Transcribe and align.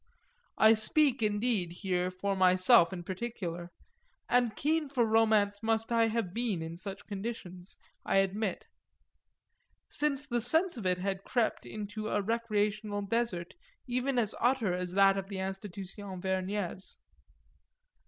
I 0.57 0.73
speak 0.73 1.21
indeed 1.21 1.71
here 1.83 2.09
for 2.09 2.35
myself 2.35 2.91
in 2.91 3.03
particular, 3.03 3.69
and 4.27 4.55
keen 4.55 4.89
for 4.89 5.05
romance 5.05 5.61
must 5.61 5.91
I 5.91 6.07
have 6.07 6.33
been 6.33 6.63
in 6.63 6.75
such 6.75 7.05
conditions, 7.05 7.77
I 8.03 8.15
admit; 8.17 8.65
since 9.89 10.25
the 10.25 10.41
sense 10.41 10.75
of 10.75 10.87
it 10.87 10.97
had 10.97 11.23
crept 11.23 11.67
into 11.67 12.07
a 12.07 12.19
recreational 12.23 13.03
desert 13.03 13.53
even 13.85 14.17
as 14.17 14.33
utter 14.39 14.73
as 14.73 14.93
that 14.93 15.19
of 15.19 15.27
the 15.29 15.37
Institution 15.37 16.19
Vergnès. 16.19 16.95